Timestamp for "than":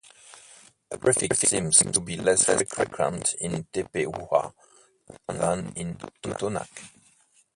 5.27-5.73